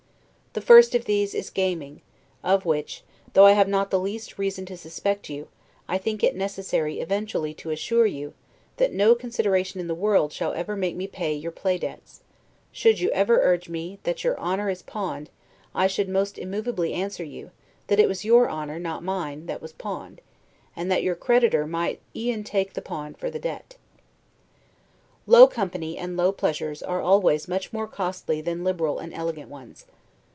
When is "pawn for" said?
22.81-23.29